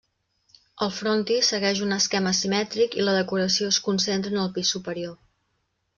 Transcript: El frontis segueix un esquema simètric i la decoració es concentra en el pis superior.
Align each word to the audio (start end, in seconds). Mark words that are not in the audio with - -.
El 0.85 0.93
frontis 0.99 1.49
segueix 1.53 1.83
un 1.87 1.93
esquema 1.99 2.33
simètric 2.39 2.97
i 3.01 3.05
la 3.07 3.15
decoració 3.19 3.69
es 3.75 3.81
concentra 3.91 4.35
en 4.37 4.43
el 4.47 4.53
pis 4.57 4.73
superior. 4.79 5.17